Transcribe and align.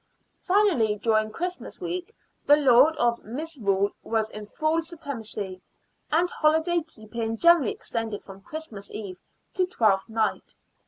Finally, 0.41 0.95
during 0.97 1.29
Christmas 1.29 1.79
week, 1.79 2.15
the 2.47 2.55
lord 2.57 2.95
of 2.97 3.23
misrule 3.23 3.91
was 4.01 4.31
in 4.31 4.47
full 4.47 4.81
supremacy, 4.81 5.61
and 6.11 6.27
holiday 6.31 6.81
keeping 6.81 7.37
generally 7.37 7.71
extended 7.71 8.23
from 8.23 8.41
Christmas 8.41 8.89
Eve 8.89 9.19
to 9.53 9.67
Twelfth 9.67 10.09
Night. 10.09 10.55